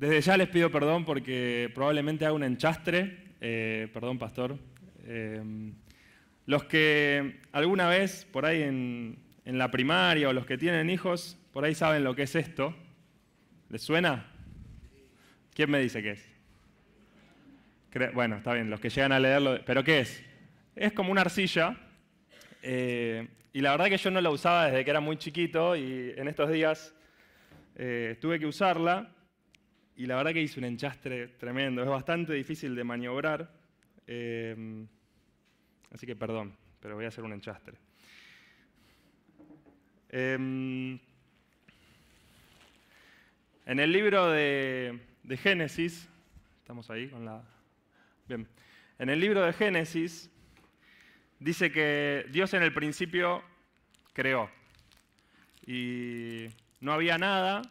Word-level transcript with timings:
desde 0.00 0.22
ya 0.22 0.36
les 0.38 0.48
pido 0.48 0.70
perdón 0.70 1.04
porque 1.04 1.70
probablemente 1.74 2.24
haga 2.24 2.32
un 2.32 2.42
enchastre. 2.42 3.18
Eh, 3.38 3.86
perdón, 3.92 4.18
pastor. 4.18 4.56
Eh, 5.04 5.42
los 6.46 6.64
que 6.64 7.40
alguna 7.52 7.86
vez 7.86 8.24
por 8.24 8.46
ahí 8.46 8.62
en, 8.62 9.18
la 9.44 9.70
primaria 9.70 10.30
o 10.30 10.32
los 10.32 10.46
que 10.46 10.56
tienen 10.56 10.88
hijos, 10.88 11.36
por 11.52 11.66
ahí 11.66 11.74
saben 11.74 12.02
lo 12.02 12.16
que 12.16 12.22
es 12.22 12.34
esto. 12.34 12.74
¿Les 13.68 13.82
suena? 13.82 14.32
¿Quién 15.52 15.70
me 15.70 15.78
dice 15.80 16.02
qué 16.02 16.12
es? 16.12 16.26
Bueno, 18.14 18.36
está 18.36 18.54
bien, 18.54 18.70
los 18.70 18.80
que 18.80 18.88
llegan 18.88 19.12
a 19.12 19.20
leerlo. 19.20 19.60
¿Pero 19.66 19.84
qué 19.84 20.00
es? 20.00 20.24
Es 20.76 20.94
como 20.94 21.12
una 21.12 21.20
arcilla. 21.20 21.76
Eh, 22.62 23.28
y 23.52 23.60
la 23.60 23.72
verdad 23.72 23.88
que 23.90 23.98
yo 23.98 24.10
no 24.10 24.22
la 24.22 24.30
usaba 24.30 24.64
desde 24.64 24.82
que 24.82 24.90
era 24.90 25.00
muy 25.00 25.18
chiquito 25.18 25.76
y 25.76 26.14
en 26.16 26.26
estos 26.26 26.50
días 26.50 26.94
tuve 28.18 28.38
que 28.38 28.46
usarla. 28.46 29.10
Y 29.96 30.06
la 30.06 30.16
verdad 30.16 30.32
que 30.32 30.42
hice 30.42 30.58
un 30.58 30.64
enchastre 30.64 31.28
tremendo. 31.28 31.82
Es 31.82 31.88
bastante 31.88 32.32
difícil 32.32 32.74
de 32.74 32.84
maniobrar. 32.84 33.50
Eh, 34.06 34.86
así 35.92 36.06
que 36.06 36.16
perdón, 36.16 36.56
pero 36.80 36.94
voy 36.94 37.04
a 37.04 37.08
hacer 37.08 37.24
un 37.24 37.32
enchastre. 37.32 37.76
Em, 40.08 40.98
en 43.66 43.80
el 43.80 43.92
libro 43.92 44.30
de 44.30 44.98
Génesis, 45.42 46.08
estamos 46.62 46.90
ahí 46.90 47.08
con 47.08 47.24
la 47.24 47.42
Bien. 48.30 48.46
En 49.00 49.08
el 49.08 49.18
libro 49.18 49.44
de 49.44 49.52
Génesis 49.52 50.30
dice 51.40 51.72
que 51.72 52.26
Dios 52.30 52.54
en 52.54 52.62
el 52.62 52.72
principio 52.72 53.42
creó 54.12 54.48
y 55.66 56.46
no 56.78 56.92
había 56.92 57.18
nada 57.18 57.62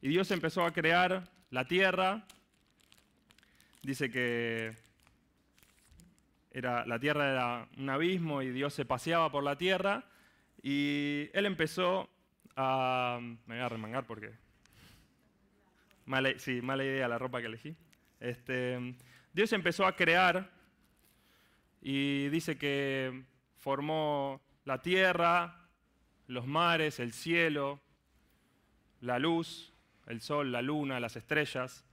y 0.00 0.08
Dios 0.08 0.30
empezó 0.30 0.64
a 0.64 0.72
crear 0.72 1.28
la 1.50 1.66
tierra. 1.66 2.24
Dice 3.82 4.10
que 4.10 4.76
era, 6.50 6.84
la 6.86 6.98
tierra 6.98 7.30
era 7.30 7.68
un 7.76 7.88
abismo 7.88 8.42
y 8.42 8.50
Dios 8.50 8.74
se 8.74 8.84
paseaba 8.84 9.30
por 9.30 9.42
la 9.42 9.56
tierra 9.56 10.04
y 10.62 11.28
él 11.32 11.46
empezó 11.46 12.08
a... 12.56 13.18
Me 13.20 13.54
voy 13.54 13.64
a 13.64 13.68
remangar 13.68 14.06
porque... 14.06 14.32
Mala, 16.06 16.38
sí, 16.38 16.60
mala 16.60 16.84
idea 16.84 17.08
la 17.08 17.18
ropa 17.18 17.40
que 17.40 17.46
elegí. 17.46 17.76
Este, 18.18 18.96
Dios 19.32 19.52
empezó 19.52 19.86
a 19.86 19.94
crear 19.94 20.50
y 21.80 22.28
dice 22.28 22.58
que 22.58 23.22
formó 23.56 24.40
la 24.64 24.82
tierra, 24.82 25.68
los 26.26 26.46
mares, 26.46 26.98
el 27.00 27.12
cielo, 27.12 27.80
la 29.00 29.18
luz, 29.18 29.72
el 30.10 30.20
sol, 30.20 30.52
la 30.52 30.60
luna, 30.60 31.00
las 31.00 31.16
estrellas. 31.16 31.84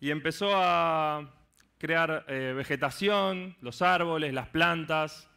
Y 0.00 0.10
empezó 0.10 0.50
a 0.54 1.30
crear 1.78 2.24
eh, 2.28 2.52
vegetación, 2.56 3.56
los 3.60 3.82
árboles, 3.82 4.32
las 4.32 4.48
plantas, 4.48 5.28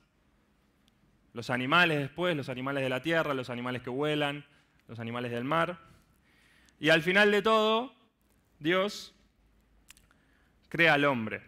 los 1.33 1.49
animales 1.49 1.99
después, 1.99 2.35
los 2.35 2.49
animales 2.49 2.83
de 2.83 2.89
la 2.89 3.01
tierra, 3.01 3.33
los 3.33 3.49
animales 3.49 3.81
que 3.81 3.89
vuelan, 3.89 4.45
los 4.87 4.99
animales 4.99 5.31
del 5.31 5.43
mar. 5.43 5.79
Y 6.79 6.89
al 6.89 7.01
final 7.01 7.31
de 7.31 7.41
todo, 7.41 7.93
Dios 8.59 9.13
crea 10.69 10.93
al 10.93 11.05
hombre, 11.05 11.41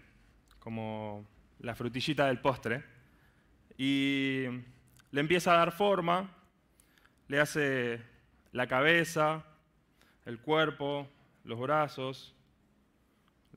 como 0.60 1.26
la 1.60 1.76
frutillita 1.76 2.28
del 2.28 2.40
postre, 2.40 2.84
y 3.78 4.46
le 5.12 5.22
empieza 5.22 5.54
a 5.54 5.58
dar 5.58 5.72
forma, 5.72 6.36
le 7.28 7.40
hace 7.40 8.02
la 8.52 8.68
cabeza, 8.68 9.44
el 10.26 10.40
cuerpo, 10.40 11.08
los 11.44 11.60
brazos, 11.60 12.36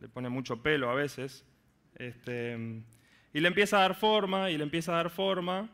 le 0.00 0.08
pone 0.08 0.28
mucho 0.28 0.62
pelo 0.62 0.90
a 0.90 0.94
veces, 0.94 1.44
este, 1.96 2.82
y 3.32 3.40
le 3.40 3.48
empieza 3.48 3.78
a 3.78 3.80
dar 3.80 3.94
forma, 3.94 4.50
y 4.50 4.56
le 4.56 4.64
empieza 4.64 4.92
a 4.92 4.96
dar 4.96 5.10
forma, 5.10 5.68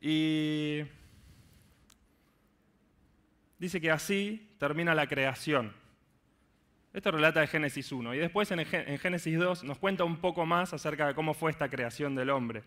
y 0.00 0.82
dice 3.58 3.80
que 3.80 3.90
así 3.90 4.54
termina 4.58 4.94
la 4.94 5.06
creación. 5.06 5.72
Esto 6.92 7.10
relata 7.10 7.40
de 7.40 7.48
Génesis 7.48 7.90
1. 7.90 8.14
Y 8.14 8.18
después 8.18 8.50
en, 8.52 8.64
Génesis 8.98 9.38
2 9.38 9.64
nos 9.64 9.78
cuenta 9.78 10.04
un 10.04 10.18
poco 10.18 10.46
más 10.46 10.72
acerca 10.72 11.08
de 11.08 11.14
cómo 11.14 11.34
fue 11.34 11.50
esta 11.50 11.68
creación 11.68 12.14
del 12.14 12.30
hombre. 12.30 12.62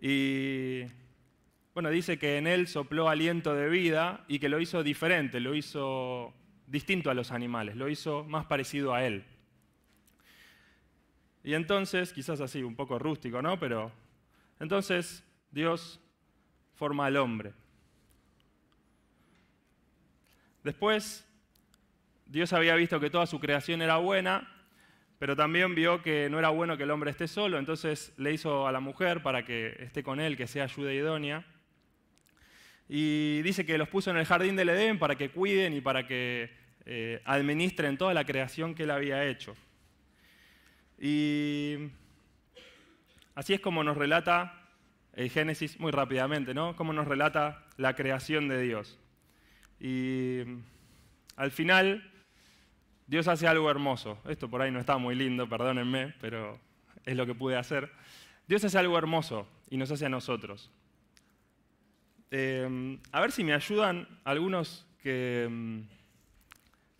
Y 0.00 0.82
bueno, 1.76 1.90
dice 1.90 2.18
que 2.18 2.38
en 2.38 2.46
él 2.46 2.68
sopló 2.68 3.10
aliento 3.10 3.54
de 3.54 3.68
vida 3.68 4.24
y 4.28 4.38
que 4.38 4.48
lo 4.48 4.60
hizo 4.60 4.82
diferente, 4.82 5.40
lo 5.40 5.54
hizo 5.54 6.32
distinto 6.66 7.10
a 7.10 7.14
los 7.14 7.32
animales, 7.32 7.76
lo 7.76 7.90
hizo 7.90 8.24
más 8.24 8.46
parecido 8.46 8.94
a 8.94 9.04
él. 9.04 9.26
Y 11.44 11.52
entonces, 11.52 12.14
quizás 12.14 12.40
así, 12.40 12.62
un 12.62 12.76
poco 12.76 12.98
rústico, 12.98 13.42
¿no? 13.42 13.60
Pero 13.60 13.92
entonces 14.58 15.22
Dios 15.50 16.00
forma 16.76 17.04
al 17.04 17.18
hombre. 17.18 17.52
Después 20.64 21.28
Dios 22.24 22.54
había 22.54 22.74
visto 22.74 22.98
que 23.00 23.10
toda 23.10 23.26
su 23.26 23.38
creación 23.38 23.82
era 23.82 23.98
buena, 23.98 24.48
pero 25.18 25.36
también 25.36 25.74
vio 25.74 26.02
que 26.02 26.30
no 26.30 26.38
era 26.38 26.48
bueno 26.48 26.78
que 26.78 26.84
el 26.84 26.90
hombre 26.90 27.10
esté 27.10 27.28
solo, 27.28 27.58
entonces 27.58 28.14
le 28.16 28.32
hizo 28.32 28.66
a 28.66 28.72
la 28.72 28.80
mujer 28.80 29.22
para 29.22 29.44
que 29.44 29.76
esté 29.78 30.02
con 30.02 30.20
él, 30.20 30.38
que 30.38 30.46
sea 30.46 30.64
ayuda 30.64 30.94
idónea. 30.94 31.44
Y 32.88 33.42
dice 33.42 33.66
que 33.66 33.78
los 33.78 33.88
puso 33.88 34.10
en 34.10 34.16
el 34.16 34.26
jardín 34.26 34.56
del 34.56 34.68
Edén 34.68 34.98
para 34.98 35.16
que 35.16 35.30
cuiden 35.30 35.72
y 35.72 35.80
para 35.80 36.06
que 36.06 36.50
eh, 36.84 37.20
administren 37.24 37.98
toda 37.98 38.14
la 38.14 38.24
creación 38.24 38.74
que 38.74 38.84
él 38.84 38.90
había 38.90 39.24
hecho. 39.24 39.54
Y 40.98 41.76
así 43.34 43.54
es 43.54 43.60
como 43.60 43.82
nos 43.82 43.96
relata 43.96 44.62
el 45.14 45.30
Génesis, 45.30 45.80
muy 45.80 45.90
rápidamente, 45.90 46.54
¿no? 46.54 46.76
Cómo 46.76 46.92
nos 46.92 47.08
relata 47.08 47.66
la 47.76 47.94
creación 47.94 48.48
de 48.48 48.60
Dios. 48.62 48.98
Y 49.80 50.40
al 51.36 51.50
final 51.50 52.12
Dios 53.06 53.26
hace 53.26 53.46
algo 53.46 53.70
hermoso. 53.70 54.18
Esto 54.28 54.48
por 54.48 54.62
ahí 54.62 54.70
no 54.70 54.78
está 54.78 54.98
muy 54.98 55.14
lindo, 55.14 55.48
perdónenme, 55.48 56.14
pero 56.20 56.60
es 57.04 57.16
lo 57.16 57.26
que 57.26 57.34
pude 57.34 57.56
hacer. 57.56 57.90
Dios 58.46 58.64
hace 58.64 58.78
algo 58.78 58.96
hermoso 58.96 59.48
y 59.70 59.76
nos 59.76 59.90
hace 59.90 60.06
a 60.06 60.10
nosotros. 60.10 60.70
Eh, 62.30 62.98
a 63.12 63.20
ver 63.20 63.32
si 63.32 63.44
me 63.44 63.54
ayudan 63.54 64.08
algunos 64.24 64.86
que, 65.00 65.46
mm, 65.48 65.80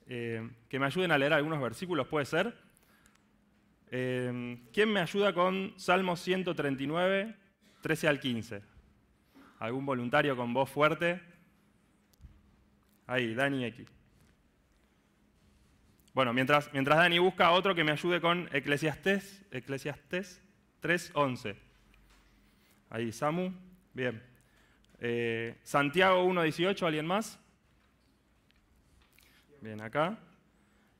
eh, 0.09 0.51
que 0.69 0.79
me 0.79 0.87
ayuden 0.87 1.11
a 1.11 1.19
leer 1.19 1.33
algunos 1.33 1.61
versículos, 1.61 2.07
¿puede 2.07 2.27
ser? 2.27 2.55
Eh, 3.91 4.59
¿Quién 4.73 4.93
me 4.93 5.01
ayuda 5.01 5.33
con 5.33 5.75
Salmo 5.77 6.17
139, 6.17 7.35
13 7.81 8.09
al 8.09 8.21
15? 8.21 8.63
¿Algún 9.59 9.87
voluntario 9.87 10.37
con 10.37 10.53
voz 10.53 10.71
fuerte? 10.71 11.21
Ahí, 13.07 13.35
Dani 13.35 13.65
X. 13.65 13.89
Bueno, 16.13 16.33
mientras, 16.33 16.73
mientras 16.73 16.99
Dani 16.99 17.19
busca 17.19 17.51
otro 17.51 17.75
que 17.75 17.85
me 17.85 17.93
ayude 17.93 18.21
con 18.21 18.49
Eclesiastés, 18.53 19.45
Eclesiastés 19.51 20.41
3.11. 20.83 21.57
Ahí, 22.91 23.13
Samu. 23.13 23.53
Bien. 23.93 24.36
Eh, 25.01 25.57
Santiago 25.63 26.25
1.18, 26.25 26.87
¿alguien 26.87 27.07
más? 27.07 27.39
Bien, 29.61 29.81
acá. 29.81 30.19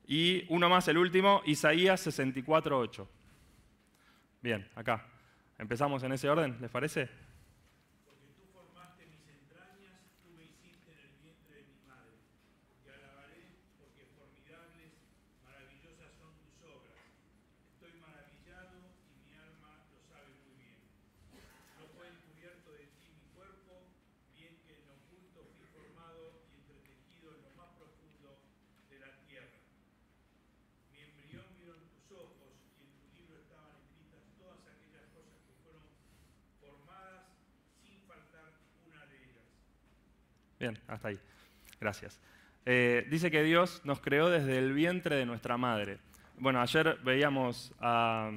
Y 0.05 0.45
uno 0.49 0.69
más, 0.69 0.87
el 0.87 0.97
último, 0.97 1.41
Isaías 1.45 2.05
64.8. 2.05 3.07
Bien, 4.41 4.67
acá. 4.75 5.05
Empezamos 5.57 6.03
en 6.03 6.13
ese 6.13 6.29
orden, 6.29 6.57
¿les 6.61 6.69
parece? 6.69 7.09
Bien, 40.59 40.77
hasta 40.87 41.09
ahí. 41.09 41.19
Gracias. 41.79 42.19
Eh, 42.65 43.05
dice 43.09 43.31
que 43.31 43.43
Dios 43.43 43.81
nos 43.85 43.99
creó 43.99 44.29
desde 44.29 44.57
el 44.57 44.73
vientre 44.73 45.15
de 45.15 45.25
nuestra 45.25 45.57
madre. 45.57 45.99
Bueno, 46.39 46.61
ayer 46.61 46.99
veíamos 47.03 47.73
a, 47.79 48.29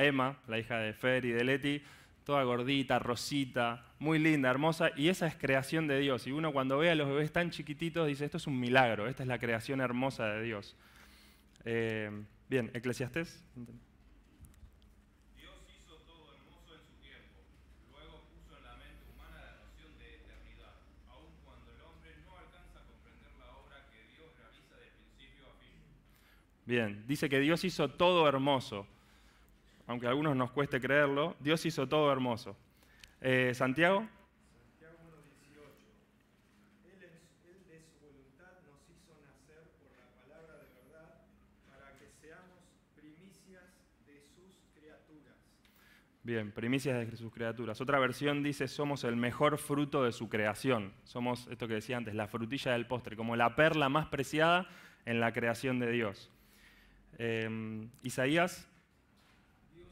Emma, 0.00 0.38
la 0.46 0.58
hija 0.58 0.78
de 0.78 0.92
Fer 0.92 1.24
y 1.24 1.32
de 1.32 1.44
Leti, 1.44 1.82
toda 2.24 2.42
gordita, 2.44 2.98
rosita, 2.98 3.84
muy 3.98 4.18
linda, 4.18 4.50
hermosa, 4.50 4.90
y 4.96 5.08
esa 5.08 5.26
es 5.26 5.34
creación 5.34 5.86
de 5.86 5.98
Dios. 5.98 6.26
Y 6.26 6.32
uno 6.32 6.52
cuando 6.52 6.78
ve 6.78 6.90
a 6.90 6.94
los 6.94 7.08
bebés 7.08 7.32
tan 7.32 7.50
chiquititos 7.50 8.06
dice, 8.06 8.24
esto 8.24 8.38
es 8.38 8.46
un 8.46 8.58
milagro, 8.58 9.06
esta 9.06 9.22
es 9.22 9.28
la 9.28 9.38
creación 9.38 9.80
hermosa 9.80 10.26
de 10.26 10.42
Dios. 10.42 10.76
Eh, 11.64 12.10
bien, 12.48 12.70
Eclesiastés. 12.74 13.44
Dios 15.36 15.56
hizo 15.68 15.96
todo 16.06 16.34
hermoso 16.34 16.74
en 16.74 16.82
su 16.82 16.94
tiempo. 17.04 17.38
Luego 17.92 18.24
puso 18.32 18.56
en 18.56 18.64
la 18.64 18.76
mente 18.76 19.04
humana 19.12 19.38
la 19.44 19.56
noción 19.62 19.92
de 19.98 20.14
eternidad, 20.16 20.74
aun 21.10 21.36
cuando 21.44 21.70
el 21.70 21.80
hombre 21.82 22.16
no 22.24 22.38
alcanza 22.38 22.80
a 22.80 22.84
comprender 22.88 23.30
la 23.38 23.52
obra 23.60 23.86
que 23.92 24.08
Dios 24.10 24.32
realiza 24.40 24.74
de 24.76 24.90
principio 24.96 25.46
a 25.46 25.54
fin. 25.60 25.76
Bien, 26.64 27.04
dice 27.06 27.28
que 27.28 27.40
Dios 27.40 27.64
hizo 27.64 27.88
todo 27.90 28.28
hermoso. 28.28 28.86
Aunque 29.86 30.06
a 30.06 30.10
algunos 30.10 30.36
nos 30.36 30.52
cueste 30.52 30.80
creerlo, 30.80 31.34
Dios 31.40 31.64
hizo 31.66 31.88
todo 31.88 32.10
hermoso. 32.12 32.56
Eh, 33.20 33.52
Santiago. 33.54 34.06
Santiago 34.80 34.96
1.18. 35.02 35.60
Él, 36.86 37.02
en- 37.02 37.50
él 37.50 37.58
de 37.68 37.80
su 37.82 37.98
voluntad 38.06 38.52
nos 38.64 38.78
hizo 38.88 39.12
nacer 39.26 39.70
por 39.80 39.90
la 39.98 40.06
palabra 40.22 40.58
de 40.62 40.68
verdad 40.86 41.14
para 41.68 41.98
que 41.98 42.06
seamos 42.20 42.58
primicias 42.94 43.64
de 44.06 44.22
sus 44.22 44.54
criaturas. 44.78 45.34
Bien, 46.22 46.52
primicias 46.52 47.10
de 47.10 47.16
sus 47.16 47.32
criaturas. 47.32 47.80
Otra 47.80 47.98
versión 47.98 48.44
dice, 48.44 48.68
somos 48.68 49.02
el 49.02 49.16
mejor 49.16 49.58
fruto 49.58 50.04
de 50.04 50.12
su 50.12 50.28
creación. 50.28 50.92
Somos, 51.02 51.48
esto 51.48 51.66
que 51.66 51.74
decía 51.74 51.96
antes, 51.96 52.14
la 52.14 52.28
frutilla 52.28 52.72
del 52.72 52.86
postre, 52.86 53.16
como 53.16 53.34
la 53.34 53.56
perla 53.56 53.88
más 53.88 54.06
preciada 54.06 54.68
en 55.04 55.18
la 55.18 55.32
creación 55.32 55.80
de 55.80 55.90
Dios. 55.90 56.30
Eh, 57.24 57.88
Isaías. 58.02 58.66
Dios. 59.72 59.86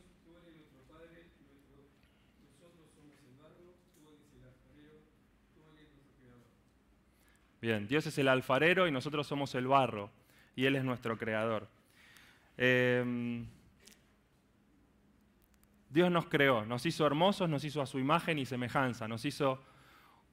Bien, 7.63 7.87
Dios 7.87 8.05
es 8.07 8.19
el 8.19 8.27
alfarero 8.27 8.89
y 8.89 8.91
nosotros 8.91 9.29
somos 9.29 9.55
el 9.55 9.69
barro, 9.69 10.11
y 10.57 10.65
Él 10.65 10.75
es 10.75 10.83
nuestro 10.83 11.17
creador. 11.17 11.69
Eh, 12.59 13.45
Dios 15.89 16.11
nos 16.11 16.27
creó, 16.27 16.65
nos 16.67 16.85
hizo 16.85 17.07
hermosos, 17.07 17.49
nos 17.49 17.63
hizo 17.63 17.81
a 17.81 17.87
su 17.87 18.01
imagen 18.01 18.41
y 18.41 18.47
semejanza, 18.47 19.07
nos 19.07 19.25
hizo 19.25 19.63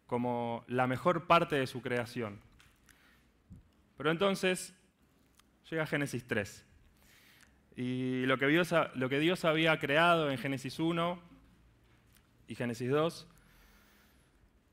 como 0.08 0.66
la 0.68 0.88
mejor 0.88 1.28
parte 1.28 1.58
de 1.58 1.68
su 1.68 1.84
creación. 1.84 2.40
Pero 3.98 4.10
entonces 4.10 4.74
llega 5.70 5.86
Génesis 5.86 6.26
3. 6.26 6.67
Y 7.78 8.26
lo 8.26 8.40
que, 8.40 8.48
Dios, 8.48 9.46
había 9.46 9.78
creado 9.78 10.32
en 10.32 10.40
Génesis 10.40 10.80
1 10.80 11.20
y 12.48 12.56
Génesis 12.56 12.90
2 12.90 13.28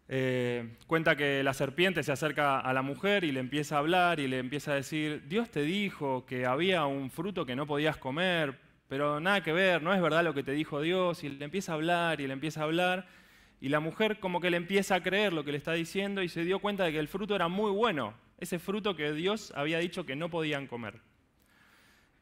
eh, 0.08 0.76
cuenta 0.86 1.14
que 1.14 1.42
la 1.42 1.52
serpiente 1.52 2.02
se 2.02 2.12
acerca 2.12 2.60
a 2.60 2.72
la 2.72 2.80
mujer 2.80 3.24
y 3.24 3.32
le 3.32 3.40
empieza 3.40 3.76
a 3.76 3.80
hablar 3.80 4.20
y 4.20 4.26
le 4.26 4.38
empieza 4.38 4.72
a 4.72 4.76
decir, 4.76 5.22
Dios 5.28 5.50
te 5.50 5.60
dijo 5.62 6.24
que 6.24 6.46
había 6.46 6.86
un 6.86 7.10
fruto 7.10 7.44
que 7.44 7.54
no 7.54 7.66
podías 7.66 7.98
comer, 7.98 8.58
pero 8.88 9.20
nada 9.20 9.42
que 9.42 9.52
ver, 9.52 9.82
no 9.82 9.92
es 9.92 10.00
verdad 10.00 10.24
lo 10.24 10.32
que 10.32 10.42
te 10.42 10.52
dijo 10.52 10.80
Dios, 10.80 11.24
y 11.24 11.28
le 11.28 11.44
empieza 11.44 11.72
a 11.72 11.74
hablar 11.74 12.22
y 12.22 12.26
le 12.26 12.32
empieza 12.32 12.62
a 12.62 12.64
hablar, 12.64 13.06
y 13.60 13.68
la 13.68 13.80
mujer 13.80 14.18
como 14.18 14.40
que 14.40 14.50
le 14.50 14.56
empieza 14.56 14.94
a 14.94 15.02
creer 15.02 15.34
lo 15.34 15.44
que 15.44 15.52
le 15.52 15.58
está 15.58 15.74
diciendo 15.74 16.22
y 16.22 16.30
se 16.30 16.42
dio 16.42 16.58
cuenta 16.58 16.84
de 16.84 16.92
que 16.92 17.00
el 17.00 17.08
fruto 17.08 17.36
era 17.36 17.48
muy 17.48 17.70
bueno, 17.70 18.14
ese 18.38 18.58
fruto 18.58 18.96
que 18.96 19.12
Dios 19.12 19.52
había 19.54 19.78
dicho 19.78 20.06
que 20.06 20.16
no 20.16 20.30
podían 20.30 20.66
comer. 20.66 21.00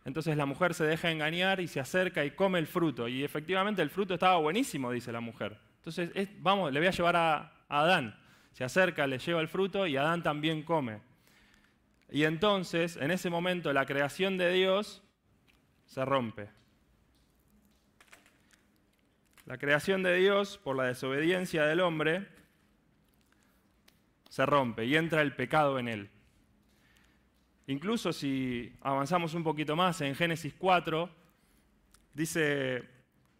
Entonces 0.05 0.37
la 0.37 0.47
mujer 0.47 0.75
se 0.75 0.85
deja 0.85 1.11
engañar 1.11 1.61
y 1.61 1.69
se 1.69 1.79
acerca 1.81 2.25
y 2.25 2.33
come 2.33 2.59
el 2.59 2.67
fruto. 2.67 3.07
Y 3.09 3.23
efectivamente 3.23 3.83
el 3.83 3.91
fruto 3.91 4.15
estaba 4.15 4.37
buenísimo, 4.39 4.91
dice 4.91 5.13
la 5.13 5.21
mujer. 5.21 5.59
Entonces, 5.77 6.11
es- 6.15 6.29
vamos, 6.43 6.73
le 6.73 6.81
voy 6.81 6.89
a 6.89 6.93
llevar 6.93 7.17
a, 7.17 7.37
a 7.69 7.81
Adán. 7.81 8.19
Se 8.53 8.65
acerca, 8.65 9.07
le 9.07 9.19
lleva 9.19 9.41
el 9.41 9.49
fruto 9.49 9.87
y 9.87 9.97
Adán 9.97 10.23
también 10.23 10.63
come. 10.63 11.01
Y 12.11 12.25
entonces, 12.25 12.97
en 12.97 13.11
ese 13.11 13.31
momento, 13.31 13.73
la 13.73 13.87
creación 13.87 14.37
de 14.39 14.53
Dios 14.53 15.03
se 15.87 16.05
rompe. 16.05 16.51
La 19.47 19.59
creación 19.59 20.03
de 20.03 20.15
Dios, 20.17 20.59
por 20.59 20.77
la 20.77 20.85
desobediencia 20.85 21.65
del 21.65 21.81
hombre, 21.81 22.29
se 24.29 24.47
rompe 24.47 24.85
y 24.85 24.97
entra 24.97 25.23
el 25.23 25.35
pecado 25.35 25.79
en 25.79 25.89
él. 25.89 26.11
Incluso 27.67 28.13
si 28.13 28.73
avanzamos 28.81 29.35
un 29.35 29.45
poquito 29.45 29.77
más 29.77 30.01
en 30.01 30.15
Génesis 30.15 30.53
4, 30.59 31.09
dice 32.13 32.83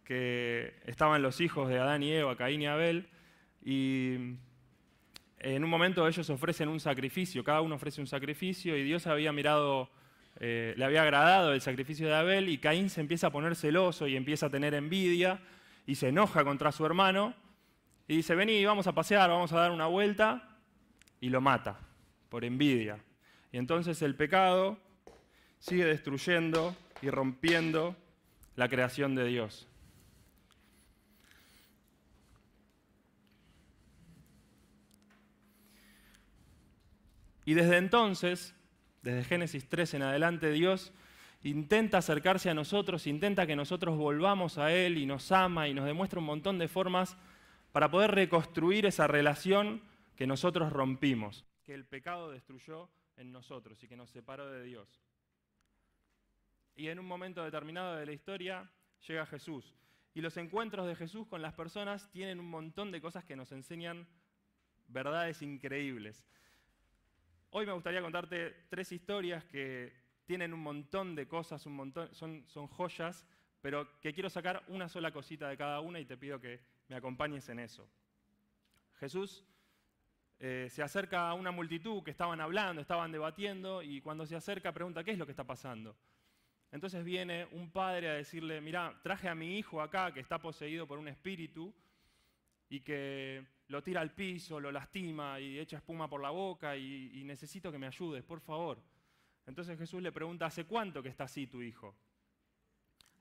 que 0.03 0.73
estaban 0.85 1.21
los 1.21 1.41
hijos 1.41 1.69
de 1.69 1.79
Adán 1.79 2.03
y 2.03 2.11
Eva, 2.11 2.35
Caín 2.37 2.61
y 2.61 2.67
Abel, 2.67 3.09
y 3.63 4.15
en 5.39 5.63
un 5.63 5.69
momento 5.69 6.07
ellos 6.07 6.29
ofrecen 6.29 6.69
un 6.69 6.79
sacrificio, 6.79 7.43
cada 7.43 7.61
uno 7.61 7.75
ofrece 7.75 7.99
un 7.99 8.07
sacrificio, 8.07 8.77
y 8.77 8.83
Dios 8.83 9.07
había 9.07 9.33
mirado, 9.33 9.89
eh, 10.39 10.73
le 10.77 10.85
había 10.85 11.03
agradado 11.03 11.53
el 11.53 11.61
sacrificio 11.61 12.07
de 12.07 12.15
Abel, 12.15 12.47
y 12.47 12.57
Caín 12.59 12.89
se 12.89 13.01
empieza 13.01 13.27
a 13.27 13.31
poner 13.31 13.55
celoso 13.55 14.07
y 14.07 14.15
empieza 14.15 14.45
a 14.45 14.49
tener 14.49 14.73
envidia, 14.73 15.41
y 15.85 15.95
se 15.95 16.09
enoja 16.09 16.45
contra 16.45 16.71
su 16.71 16.85
hermano, 16.85 17.33
y 18.07 18.17
dice, 18.17 18.35
vení, 18.35 18.63
vamos 18.63 18.87
a 18.87 18.93
pasear, 18.93 19.29
vamos 19.29 19.51
a 19.51 19.59
dar 19.59 19.71
una 19.71 19.87
vuelta, 19.87 20.57
y 21.19 21.29
lo 21.29 21.41
mata 21.41 21.79
por 22.29 22.45
envidia. 22.45 22.99
Y 23.53 23.57
entonces 23.59 24.01
el 24.01 24.15
pecado 24.15 24.79
sigue 25.59 25.85
destruyendo 25.85 26.75
y 27.03 27.11
rompiendo 27.11 27.95
la 28.55 28.67
creación 28.67 29.13
de 29.13 29.25
Dios. 29.25 29.67
Y 37.45 37.53
desde 37.53 37.77
entonces, 37.77 38.55
desde 39.03 39.23
Génesis 39.23 39.69
3 39.69 39.93
en 39.93 40.01
adelante, 40.01 40.51
Dios 40.51 40.91
intenta 41.43 41.99
acercarse 41.99 42.49
a 42.49 42.55
nosotros, 42.55 43.05
intenta 43.05 43.45
que 43.45 43.55
nosotros 43.55 43.95
volvamos 43.95 44.57
a 44.57 44.73
Él 44.73 44.97
y 44.97 45.05
nos 45.05 45.31
ama 45.31 45.67
y 45.67 45.75
nos 45.75 45.85
demuestra 45.85 46.19
un 46.19 46.25
montón 46.25 46.57
de 46.57 46.67
formas 46.67 47.17
para 47.71 47.91
poder 47.91 48.15
reconstruir 48.15 48.87
esa 48.87 49.05
relación 49.05 49.83
que 50.15 50.25
nosotros 50.25 50.73
rompimos, 50.73 51.45
que 51.63 51.75
el 51.75 51.85
pecado 51.85 52.31
destruyó 52.31 52.89
en 53.17 53.31
nosotros 53.31 53.81
y 53.83 53.87
que 53.87 53.97
nos 53.97 54.09
separó 54.09 54.49
de 54.49 54.63
Dios. 54.63 55.01
Y 56.75 56.87
en 56.87 56.99
un 56.99 57.05
momento 57.05 57.43
determinado 57.43 57.95
de 57.95 58.05
la 58.05 58.13
historia 58.13 58.69
llega 59.07 59.25
Jesús. 59.25 59.75
Y 60.13 60.21
los 60.21 60.37
encuentros 60.37 60.87
de 60.87 60.95
Jesús 60.95 61.27
con 61.27 61.41
las 61.41 61.53
personas 61.53 62.09
tienen 62.11 62.39
un 62.39 62.49
montón 62.49 62.91
de 62.91 63.01
cosas 63.01 63.25
que 63.25 63.35
nos 63.35 63.51
enseñan 63.51 64.07
verdades 64.87 65.41
increíbles. 65.41 66.27
Hoy 67.49 67.65
me 67.65 67.73
gustaría 67.73 68.01
contarte 68.01 68.65
tres 68.69 68.91
historias 68.91 69.43
que 69.45 69.93
tienen 70.25 70.53
un 70.53 70.61
montón 70.61 71.15
de 71.15 71.27
cosas, 71.27 71.65
un 71.65 71.75
montón, 71.75 72.13
son, 72.13 72.43
son 72.47 72.67
joyas, 72.67 73.25
pero 73.61 73.99
que 73.99 74.13
quiero 74.13 74.29
sacar 74.29 74.63
una 74.67 74.89
sola 74.89 75.11
cosita 75.11 75.49
de 75.49 75.57
cada 75.57 75.79
una 75.79 75.99
y 75.99 76.05
te 76.05 76.17
pido 76.17 76.39
que 76.39 76.59
me 76.87 76.95
acompañes 76.95 77.47
en 77.49 77.59
eso. 77.59 77.87
Jesús 78.95 79.45
eh, 80.39 80.67
se 80.69 80.83
acerca 80.83 81.29
a 81.29 81.33
una 81.33 81.51
multitud 81.51 82.03
que 82.03 82.11
estaban 82.11 82.41
hablando, 82.41 82.81
estaban 82.81 83.11
debatiendo, 83.11 83.81
y 83.81 84.01
cuando 84.01 84.25
se 84.25 84.35
acerca 84.35 84.73
pregunta, 84.73 85.03
¿qué 85.03 85.11
es 85.11 85.17
lo 85.17 85.25
que 85.25 85.31
está 85.31 85.43
pasando? 85.43 85.95
Entonces 86.71 87.03
viene 87.05 87.47
un 87.51 87.69
padre 87.69 88.09
a 88.09 88.13
decirle, 88.13 88.59
mira, 88.59 88.99
traje 89.03 89.29
a 89.29 89.35
mi 89.35 89.57
hijo 89.57 89.81
acá 89.81 90.11
que 90.11 90.19
está 90.19 90.39
poseído 90.41 90.87
por 90.87 90.97
un 90.97 91.07
espíritu 91.07 91.73
y 92.67 92.79
que 92.79 93.45
lo 93.67 93.83
tira 93.83 94.01
al 94.01 94.11
piso, 94.13 94.59
lo 94.59 94.71
lastima 94.71 95.39
y 95.39 95.59
echa 95.59 95.77
espuma 95.77 96.09
por 96.09 96.21
la 96.21 96.31
boca 96.31 96.75
y, 96.75 97.11
y 97.13 97.23
necesito 97.23 97.71
que 97.71 97.77
me 97.77 97.87
ayudes, 97.87 98.23
por 98.23 98.39
favor. 98.39 98.81
Entonces 99.45 99.77
Jesús 99.77 100.01
le 100.01 100.11
pregunta, 100.11 100.47
¿hace 100.47 100.65
cuánto 100.65 101.03
que 101.03 101.09
está 101.09 101.25
así 101.25 101.47
tu 101.47 101.61
hijo? 101.61 101.95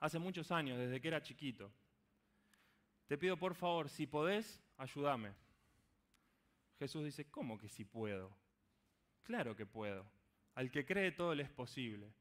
Hace 0.00 0.18
muchos 0.18 0.50
años, 0.50 0.78
desde 0.78 1.00
que 1.00 1.08
era 1.08 1.22
chiquito. 1.22 1.70
Te 3.06 3.18
pido 3.18 3.36
por 3.36 3.54
favor, 3.54 3.90
si 3.90 4.06
podés, 4.06 4.60
ayúdame. 4.78 5.32
Jesús 6.78 7.04
dice, 7.04 7.30
¿cómo 7.30 7.58
que 7.58 7.68
si 7.68 7.84
puedo? 7.84 8.36
Claro 9.22 9.54
que 9.56 9.66
puedo. 9.66 10.04
Al 10.54 10.70
que 10.70 10.84
cree 10.84 11.12
todo 11.12 11.34
le 11.34 11.44
es 11.44 11.50
posible. 11.50 12.12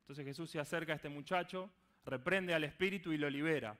Entonces 0.00 0.24
Jesús 0.24 0.50
se 0.50 0.58
acerca 0.58 0.92
a 0.92 0.96
este 0.96 1.08
muchacho, 1.08 1.70
reprende 2.04 2.54
al 2.54 2.64
espíritu 2.64 3.12
y 3.12 3.18
lo 3.18 3.30
libera. 3.30 3.78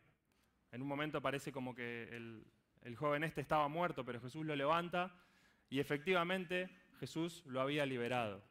En 0.71 0.83
un 0.83 0.89
momento 0.89 1.21
parece 1.21 1.51
como 1.51 1.75
que 1.75 2.05
el, 2.15 2.47
el 2.83 2.97
joven 2.97 3.25
este 3.25 3.41
estaba 3.41 3.69
muerto, 3.69 4.05
pero 4.05 4.21
Jesús 4.21 4.45
lo 4.45 4.55
levanta 4.55 5.13
y 5.69 5.81
efectivamente 5.81 6.71
Jesús 7.01 7.45
lo 7.47 7.61
había 7.61 7.87
liberado. 7.87 8.43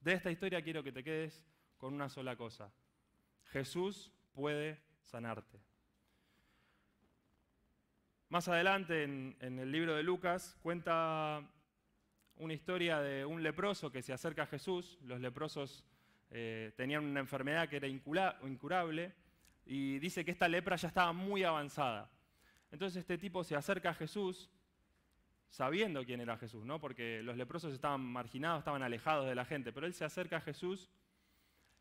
De 0.00 0.14
esta 0.14 0.30
historia 0.30 0.62
quiero 0.62 0.82
que 0.82 0.92
te 0.92 1.04
quedes 1.04 1.44
con 1.76 1.92
una 1.92 2.08
sola 2.08 2.36
cosa. 2.36 2.72
Jesús 3.46 4.12
puede 4.32 4.80
sanarte. 5.02 5.60
Más 8.30 8.46
adelante 8.46 9.02
en, 9.02 9.36
el 9.40 9.72
libro 9.72 9.96
de 9.96 10.04
Lucas 10.04 10.56
cuenta 10.62 11.42
una 12.36 12.52
historia 12.54 13.00
de 13.00 13.24
un 13.24 13.42
leproso 13.42 13.90
que 13.90 14.02
se 14.02 14.12
acerca 14.12 14.44
a 14.44 14.46
Jesús. 14.46 15.00
Los 15.02 15.20
leprosos 15.20 15.84
eh, 16.30 16.72
tenían 16.76 17.04
una 17.04 17.18
enfermedad 17.18 17.68
que 17.68 17.78
era 17.78 17.88
incurable 17.88 19.12
y 19.66 19.98
dice 19.98 20.24
que 20.24 20.30
esta 20.30 20.46
lepra 20.46 20.76
ya 20.76 20.86
estaba 20.86 21.12
muy 21.12 21.42
avanzada. 21.42 22.08
Entonces 22.70 23.00
este 23.00 23.18
tipo 23.18 23.42
se 23.42 23.56
acerca 23.56 23.90
a 23.90 23.94
Jesús 23.94 24.48
sabiendo 25.48 26.04
quién 26.04 26.20
era 26.20 26.36
Jesús, 26.36 26.64
¿no? 26.64 26.80
Porque 26.80 27.24
los 27.24 27.36
leprosos 27.36 27.74
estaban 27.74 28.00
marginados, 28.00 28.60
estaban 28.60 28.84
alejados 28.84 29.26
de 29.26 29.34
la 29.34 29.44
gente, 29.44 29.72
pero 29.72 29.88
él 29.88 29.92
se 29.94 30.04
acerca 30.04 30.36
a 30.36 30.40
Jesús 30.40 30.88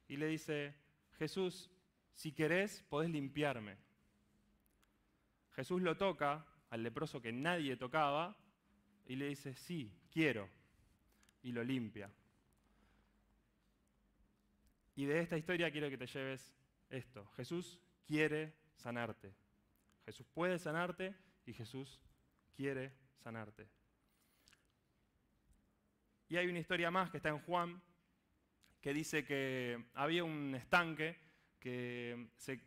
y 0.08 0.18
le 0.18 0.26
dice, 0.26 0.74
Jesús, 1.20 1.70
si 2.16 2.32
querés, 2.32 2.84
podés 2.90 3.12
limpiarme. 3.12 3.78
Jesús 5.60 5.82
lo 5.82 5.98
toca 5.98 6.46
al 6.70 6.84
leproso 6.84 7.22
que 7.22 7.34
nadie 7.34 7.76
tocaba 7.76 8.34
y 9.06 9.18
le 9.18 9.28
dice, 9.28 9.54
sí, 9.54 9.94
quiero, 10.10 10.50
y 11.44 11.52
lo 11.52 11.66
limpia. 11.66 12.10
Y 14.96 15.04
de 15.04 15.20
esta 15.20 15.38
historia 15.38 15.70
quiero 15.70 15.90
que 15.90 15.98
te 15.98 16.08
lleves 16.08 16.56
esto. 16.90 17.28
Jesús 17.36 17.78
quiere 18.08 18.54
sanarte. 18.78 19.34
Jesús 20.06 20.26
puede 20.34 20.60
sanarte 20.60 21.14
y 21.46 21.52
Jesús 21.52 22.00
quiere 22.56 22.94
sanarte. 23.22 23.68
Y 26.30 26.38
hay 26.38 26.48
una 26.48 26.60
historia 26.60 26.90
más 26.90 27.10
que 27.12 27.18
está 27.18 27.28
en 27.28 27.40
Juan, 27.40 27.82
que 28.80 28.94
dice 28.94 29.26
que 29.26 29.88
había 29.94 30.24
un 30.24 30.56
estanque 30.56 31.18
que 31.60 32.30
se, 32.38 32.62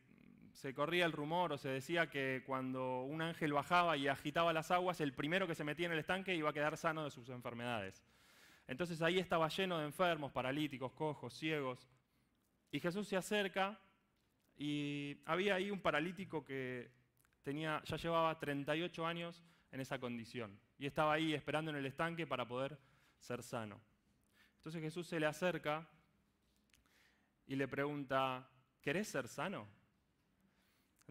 se, 0.54 0.75
corría 0.75 1.04
el 1.04 1.12
rumor 1.12 1.52
o 1.52 1.59
se 1.59 1.68
decía 1.68 2.09
que 2.11 2.42
cuando 2.47 3.02
un 3.02 3.23
ángel 3.23 3.52
bajaba 3.52 3.97
y 3.97 4.09
agitaba 4.09 4.52
las 4.52 4.71
aguas, 4.71 5.00
el 5.00 5.12
primero 5.12 5.47
que 5.47 5.54
se 5.54 5.64
metía 5.64 5.87
en 5.87 5.92
el 5.92 5.99
estanque 5.99 6.35
iba 6.35 6.50
a 6.50 6.52
quedar 6.52 6.76
sano 6.76 7.04
de 7.04 7.11
sus 7.11 7.28
enfermedades. 7.28 8.02
Entonces 8.66 9.02
ahí 9.02 9.18
estaba 9.18 9.49
lleno 9.49 9.78
de 9.78 9.87
enfermos, 9.87 10.32
paralíticos, 10.32 10.92
cojos, 10.92 11.35
ciegos. 11.35 11.88
Y 12.71 12.80
Jesús 12.80 13.09
se 13.09 13.16
acerca 13.16 13.78
y 14.56 15.21
había 15.26 15.56
ahí 15.56 15.71
un 15.71 15.80
paralítico 15.80 16.44
que 16.44 16.90
tenía, 17.42 17.82
ya 17.85 17.97
llevaba 17.97 18.38
38 18.38 19.06
años 19.06 19.42
en 19.73 19.80
esa 19.80 19.99
condición. 19.99 20.59
Y 20.78 20.87
estaba 20.87 21.14
ahí 21.14 21.35
esperando 21.35 21.71
en 21.71 21.76
el 21.76 21.87
estanque 21.87 22.26
para 22.26 22.47
poder 22.47 22.78
ser 23.18 23.42
sano. 23.42 23.80
Entonces 24.56 24.80
Jesús 24.80 25.06
se 25.06 25.18
le 25.18 25.26
acerca 25.26 25.88
y 27.47 27.56
le 27.56 27.66
pregunta, 27.66 28.49
¿querés 28.80 29.09
ser 29.09 29.28
sano? 29.28 29.66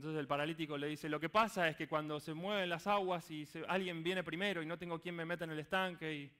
Entonces 0.01 0.19
el 0.19 0.25
paralítico 0.25 0.79
le 0.79 0.87
dice, 0.87 1.07
lo 1.07 1.19
que 1.19 1.29
pasa 1.29 1.67
es 1.67 1.75
que 1.75 1.87
cuando 1.87 2.19
se 2.19 2.33
mueven 2.33 2.67
las 2.67 2.87
aguas 2.87 3.29
y 3.29 3.47
alguien 3.67 4.01
viene 4.01 4.23
primero 4.23 4.63
y 4.63 4.65
no 4.65 4.75
tengo 4.75 4.99
quien 4.99 5.15
me 5.15 5.25
meta 5.25 5.43
en 5.43 5.51
el 5.51 5.59
estanque 5.59 6.11
y... 6.11 6.31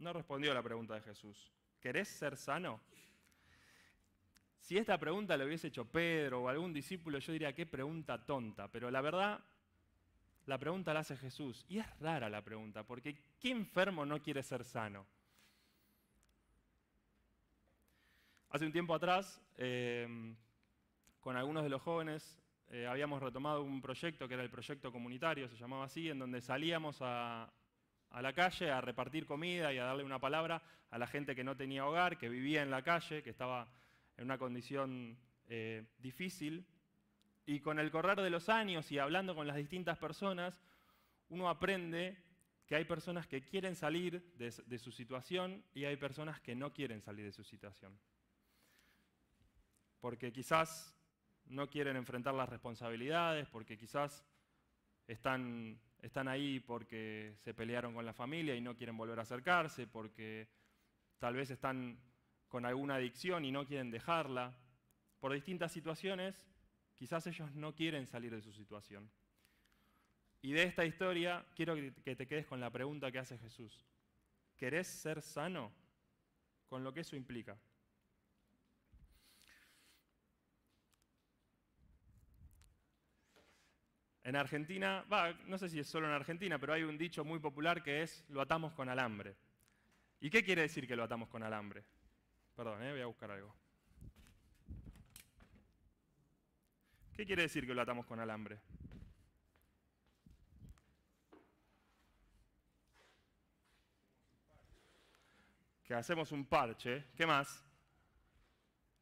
No 0.00 0.12
respondió 0.12 0.50
a 0.50 0.54
la 0.54 0.64
pregunta 0.64 0.94
de 0.94 1.00
Jesús. 1.00 1.52
¿Querés 1.80 2.08
ser 2.08 2.36
sano? 2.36 2.80
Si 4.58 4.76
esta 4.76 4.98
pregunta 4.98 5.36
la 5.36 5.44
hubiese 5.44 5.68
hecho 5.68 5.84
Pedro 5.84 6.42
o 6.42 6.48
algún 6.48 6.72
discípulo, 6.72 7.20
yo 7.20 7.32
diría, 7.32 7.54
qué 7.54 7.66
pregunta 7.66 8.26
tonta. 8.26 8.66
Pero 8.66 8.90
la 8.90 9.00
verdad, 9.00 9.38
la 10.46 10.58
pregunta 10.58 10.92
la 10.92 11.00
hace 11.00 11.16
Jesús. 11.16 11.64
Y 11.68 11.78
es 11.78 12.00
rara 12.00 12.28
la 12.28 12.42
pregunta, 12.42 12.82
porque 12.82 13.16
¿qué 13.38 13.52
enfermo 13.52 14.04
no 14.04 14.20
quiere 14.20 14.42
ser 14.42 14.64
sano? 14.64 15.06
Hace 18.50 18.66
un 18.66 18.72
tiempo 18.72 18.92
atrás, 18.92 19.40
eh, 19.56 20.34
con 21.20 21.36
algunos 21.36 21.62
de 21.62 21.68
los 21.68 21.82
jóvenes, 21.82 22.38
eh, 22.70 22.86
habíamos 22.86 23.22
retomado 23.22 23.62
un 23.62 23.80
proyecto 23.80 24.28
que 24.28 24.34
era 24.34 24.42
el 24.42 24.50
proyecto 24.50 24.92
comunitario, 24.92 25.48
se 25.48 25.56
llamaba 25.56 25.84
así, 25.84 26.10
en 26.10 26.18
donde 26.18 26.42
salíamos 26.42 26.98
a, 27.00 27.50
la 28.20 28.32
calle 28.34 28.70
a 28.70 28.80
repartir 28.82 29.24
comida 29.24 29.72
y 29.72 29.78
a 29.78 29.84
darle 29.84 30.04
una 30.04 30.18
palabra 30.18 30.62
a 30.90 30.98
la 30.98 31.06
gente 31.06 31.34
que 31.34 31.44
no 31.44 31.56
tenía 31.56 31.86
hogar, 31.86 32.18
que 32.18 32.28
vivía 32.28 32.62
en 32.62 32.70
la 32.70 32.82
calle, 32.82 33.22
que 33.22 33.30
estaba 33.30 33.68
en 34.18 34.24
una 34.24 34.36
condición 34.36 35.16
eh, 35.48 35.86
difícil. 35.98 36.66
Y 37.46 37.60
con 37.60 37.78
el 37.78 37.90
correr 37.90 38.20
de 38.20 38.28
los 38.28 38.50
años 38.50 38.92
y 38.92 38.98
hablando 38.98 39.34
con 39.34 39.46
las 39.46 39.56
distintas 39.56 39.96
personas, 39.96 40.60
uno 41.30 41.48
aprende 41.48 42.18
que 42.66 42.76
hay 42.76 42.84
personas 42.84 43.26
que 43.26 43.42
quieren 43.42 43.76
salir 43.76 44.22
de, 44.36 44.52
de 44.66 44.78
su 44.78 44.92
situación 44.92 45.64
y 45.72 45.84
hay 45.84 45.96
personas 45.96 46.38
que 46.42 46.54
no 46.54 46.74
quieren 46.74 47.00
salir 47.00 47.24
de 47.24 47.32
su 47.32 47.44
situación. 47.44 47.98
Porque 50.00 50.32
quizás 50.32 50.97
no 51.50 51.68
quieren 51.68 51.96
enfrentar 51.96 52.34
las 52.34 52.48
responsabilidades, 52.48 53.48
porque 53.48 53.76
quizás 53.76 54.24
están 55.06 55.80
están 56.00 56.28
ahí 56.28 56.60
porque 56.60 57.34
se 57.38 57.54
pelearon 57.54 57.94
con 57.94 58.06
la 58.06 58.12
familia 58.12 58.54
y 58.54 58.60
no 58.60 58.76
quieren 58.76 58.96
volver 58.96 59.18
a 59.18 59.22
acercarse, 59.22 59.86
porque 59.86 60.48
tal 61.18 61.34
vez 61.34 61.50
están 61.50 61.98
con 62.48 62.64
alguna 62.64 62.96
adicción 62.96 63.44
y 63.44 63.52
no 63.52 63.66
quieren 63.66 63.90
dejarla. 63.90 64.56
Por 65.18 65.32
distintas 65.32 65.72
situaciones, 65.72 66.46
quizás 66.94 67.26
ellos 67.26 67.52
no 67.54 67.74
quieren 67.74 68.06
salir 68.06 68.34
de 68.34 68.40
su 68.40 68.52
situación. 68.52 69.10
Y 70.40 70.52
de 70.52 70.62
esta 70.62 70.84
historia 70.84 71.44
quiero 71.56 71.74
que 71.74 72.14
te 72.14 72.26
quedes 72.26 72.46
con 72.46 72.60
la 72.60 72.70
pregunta 72.70 73.10
que 73.10 73.18
hace 73.18 73.36
Jesús. 73.38 73.84
¿Querés 74.56 74.86
ser 74.86 75.20
sano? 75.20 75.72
Con 76.68 76.84
lo 76.84 76.92
que 76.92 77.00
eso 77.00 77.16
implica. 77.16 77.58
En 84.28 84.36
Argentina, 84.36 85.06
no 85.46 85.56
sé 85.56 85.70
si 85.70 85.78
es 85.78 85.86
solo 85.86 86.06
en 86.06 86.12
Argentina, 86.12 86.58
pero 86.58 86.74
hay 86.74 86.82
un 86.82 86.98
dicho 86.98 87.24
muy 87.24 87.38
popular 87.38 87.82
que 87.82 88.02
es 88.02 88.26
lo 88.28 88.42
atamos 88.42 88.74
con 88.74 88.90
alambre. 88.90 89.34
¿Y 90.20 90.28
qué 90.28 90.44
quiere 90.44 90.60
decir 90.60 90.86
que 90.86 90.94
lo 90.94 91.04
atamos 91.04 91.30
con 91.30 91.42
alambre? 91.42 91.82
Perdón, 92.54 92.82
eh, 92.82 92.92
voy 92.92 93.00
a 93.00 93.06
buscar 93.06 93.30
algo. 93.30 93.54
¿Qué 97.16 97.24
quiere 97.24 97.40
decir 97.40 97.66
que 97.66 97.72
lo 97.72 97.80
atamos 97.80 98.04
con 98.04 98.20
alambre? 98.20 98.60
Que 105.84 105.94
hacemos 105.94 106.32
un 106.32 106.44
parche. 106.44 107.06
¿Qué 107.16 107.24
más? 107.24 107.64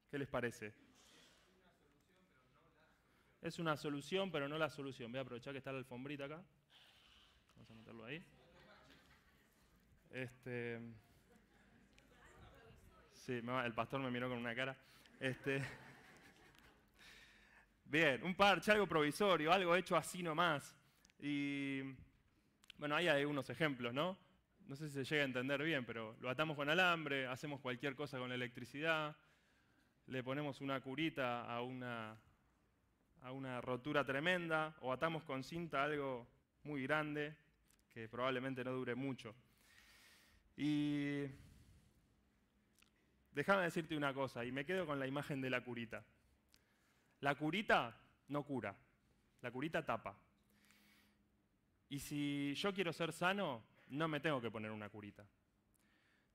¿Qué 0.09 0.19
les 0.19 0.29
parece? 0.29 0.86
Es 3.43 3.59
una 3.59 3.77
solución, 3.77 4.31
pero 4.31 4.49
no 4.49 4.59
la 4.59 4.71
solución. 4.71 5.13
Voy 5.13 5.19
a 5.19 5.23
aprovechar 5.23 5.53
que 5.53 5.59
está 5.59 5.73
la 5.73 5.79
alfombrita 5.79 6.25
acá. 6.25 6.43
Vamos 7.55 7.71
a 7.71 7.75
meterlo 7.75 8.05
ahí. 8.05 8.25
Este. 10.11 10.81
Sí, 13.13 13.35
el 13.35 13.75
pastor 13.75 14.01
me 14.01 14.11
miró 14.11 14.29
con 14.29 14.39
una 14.39 14.55
cara. 14.55 14.77
Este. 15.21 15.63
Bien, 17.85 18.23
un 18.25 18.35
parche, 18.35 18.73
algo 18.73 18.87
provisorio, 18.87 19.53
algo 19.53 19.77
hecho 19.77 19.97
así 19.97 20.23
nomás. 20.23 20.77
Y 21.21 21.83
bueno, 22.79 22.97
ahí 22.97 23.09
hay 23.09 23.25
unos 23.25 23.49
ejemplos, 23.49 23.95
¿no? 23.95 24.19
No 24.67 24.75
sé 24.75 24.89
si 24.89 24.95
se 24.95 25.05
llega 25.05 25.23
a 25.23 25.27
entender 25.27 25.63
bien, 25.63 25.85
pero 25.85 26.17
lo 26.21 26.29
atamos 26.29 26.57
con 26.57 26.69
alambre, 26.69 27.29
hacemos 27.29 27.61
cualquier 27.61 27.95
cosa 27.95 28.19
con 28.19 28.29
la 28.29 28.35
electricidad, 28.35 29.17
le 30.07 30.25
ponemos 30.25 30.61
una 30.61 30.81
curita 30.81 31.45
a 31.45 31.63
una, 31.63 32.19
a 33.23 33.33
una 33.33 33.61
rotura 33.61 34.05
tremenda 34.05 34.75
o 34.81 34.93
atamos 34.93 35.25
con 35.25 35.43
cinta 35.43 35.83
algo 35.83 36.27
muy 36.65 36.83
grande 36.83 37.37
que 37.93 38.09
probablemente 38.09 38.63
no 38.65 38.73
dure 38.73 38.95
mucho. 38.95 39.35
Y 40.57 41.25
déjame 43.33 43.63
decirte 43.63 43.97
una 43.97 44.15
cosa, 44.15 44.45
y 44.45 44.53
me 44.53 44.65
quedo 44.65 44.87
con 44.87 44.99
la 44.99 45.07
imagen 45.07 45.41
de 45.41 45.51
la 45.51 45.63
curita. 45.63 46.05
La 47.21 47.35
curita 47.35 47.99
no 48.29 48.43
cura, 48.43 48.77
la 49.43 49.51
curita 49.51 49.85
tapa. 49.85 50.19
Y 51.89 51.99
si 51.99 52.55
yo 52.55 52.75
quiero 52.75 52.93
ser 52.93 53.13
sano, 53.13 53.63
no 53.89 54.09
me 54.09 54.21
tengo 54.21 54.41
que 54.41 54.51
poner 54.51 54.71
una 54.71 54.89
curita. 54.89 55.27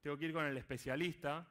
Tengo 0.02 0.18
que 0.18 0.26
ir 0.26 0.34
con 0.34 0.46
el 0.46 0.58
especialista 0.58 1.46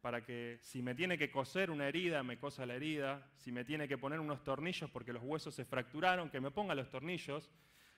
para 0.00 0.24
que 0.24 0.58
si 0.62 0.82
me 0.82 0.94
tiene 0.94 1.18
que 1.18 1.30
coser 1.30 1.70
una 1.70 1.86
herida, 1.86 2.22
me 2.22 2.38
cosa 2.38 2.64
la 2.64 2.74
herida, 2.74 3.28
si 3.36 3.52
me 3.52 3.64
tiene 3.64 3.86
que 3.86 3.98
poner 3.98 4.18
unos 4.18 4.42
tornillos 4.42 4.90
porque 4.90 5.12
los 5.12 5.22
huesos 5.22 5.54
se 5.54 5.64
fracturaron, 5.64 6.30
que 6.30 6.40
me 6.40 6.50
ponga 6.50 6.74
los 6.74 6.90
tornillos 6.90 7.50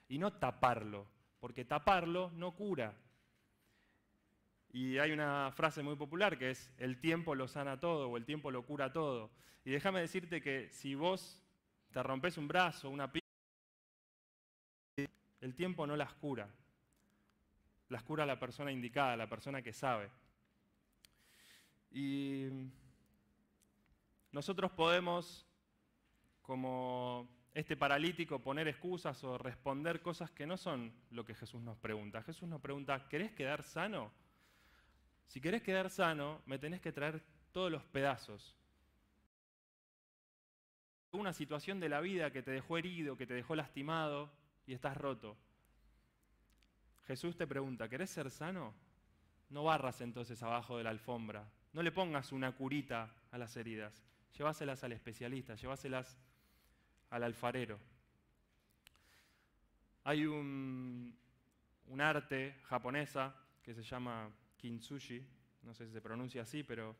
y 0.09 0.17
no 0.17 0.33
taparlo, 0.33 1.07
porque 1.39 1.63
taparlo 1.63 2.31
no 2.31 2.55
cura. 2.55 2.93
Y 4.73 4.97
hay 4.97 5.11
una 5.11 5.51
frase 5.53 5.81
muy 5.83 5.95
popular 5.95 6.37
que 6.37 6.49
es, 6.49 6.71
el 6.77 6.99
tiempo 6.99 7.35
lo 7.35 7.47
sana 7.47 7.79
todo 7.79 8.09
o 8.09 8.17
el 8.17 8.25
tiempo 8.25 8.51
lo 8.51 8.65
cura 8.65 8.91
todo. 8.91 9.31
Y 9.63 9.71
déjame 9.71 10.01
decirte 10.01 10.41
que 10.41 10.69
si 10.69 10.95
vos 10.95 11.41
te 11.91 12.03
rompes 12.03 12.37
un 12.37 12.47
brazo, 12.47 12.89
una 12.89 13.09
pierna, 13.11 13.23
el 15.39 15.55
tiempo 15.55 15.87
no 15.87 15.95
las 15.95 16.13
cura. 16.15 16.49
Las 17.89 18.03
cura 18.03 18.25
la 18.25 18.39
persona 18.39 18.71
indicada, 18.71 19.15
la 19.15 19.29
persona 19.29 19.61
que 19.61 19.71
sabe. 19.71 20.09
Y 21.93 22.49
nosotros 24.31 24.71
podemos, 24.71 25.47
como 26.41 27.29
este 27.53 27.77
paralítico, 27.77 28.39
poner 28.39 28.67
excusas 28.67 29.23
o 29.23 29.37
responder 29.37 30.01
cosas 30.01 30.31
que 30.31 30.45
no 30.45 30.57
son 30.57 30.93
lo 31.11 31.23
que 31.23 31.35
Jesús 31.35 31.61
nos 31.61 31.77
pregunta. 31.77 32.21
Jesús 32.23 32.49
nos 32.49 32.59
pregunta, 32.59 33.07
¿querés 33.07 33.31
quedar 33.31 33.63
sano? 33.63 34.11
Si 35.27 35.39
querés 35.39 35.61
quedar 35.61 35.89
sano, 35.89 36.41
me 36.45 36.59
tenés 36.59 36.81
que 36.81 36.91
traer 36.91 37.23
todos 37.53 37.71
los 37.71 37.83
pedazos 37.85 38.57
alguna 41.13 41.31
situación 41.31 41.79
de 41.79 41.89
la 41.89 42.01
vida 42.01 42.31
que 42.31 42.41
te 42.41 42.49
dejó 42.49 42.79
herido, 42.79 43.15
que 43.15 43.27
te 43.27 43.35
dejó 43.35 43.55
lastimado 43.55 44.31
y 44.65 44.73
estás 44.73 44.97
roto. 44.97 45.37
Jesús 47.05 47.37
te 47.37 47.45
pregunta, 47.45 47.87
¿querés 47.87 48.09
ser 48.09 48.31
sano? 48.31 48.73
No 49.49 49.63
barras 49.63 50.01
entonces 50.01 50.41
abajo 50.41 50.75
de 50.75 50.85
la 50.85 50.89
alfombra. 50.89 51.47
No 51.73 51.81
le 51.81 51.91
pongas 51.91 52.31
una 52.31 52.51
curita 52.51 53.13
a 53.31 53.37
las 53.37 53.55
heridas. 53.57 54.03
Llévaselas 54.37 54.83
al 54.83 54.91
especialista, 54.93 55.55
llévaselas 55.55 56.17
al 57.09 57.23
alfarero. 57.23 57.79
Hay 60.05 60.25
un, 60.25 61.15
un 61.87 62.01
arte 62.01 62.55
japonesa 62.65 63.35
que 63.63 63.73
se 63.73 63.83
llama 63.83 64.29
kintsushi, 64.57 65.25
no 65.63 65.73
sé 65.73 65.85
si 65.87 65.93
se 65.93 66.01
pronuncia 66.01 66.41
así, 66.41 66.63
pero 66.63 66.95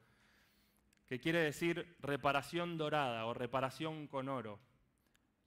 que 1.07 1.19
quiere 1.19 1.39
decir 1.39 1.97
reparación 1.99 2.77
dorada 2.77 3.25
o 3.25 3.33
reparación 3.33 4.07
con 4.07 4.29
oro. 4.29 4.59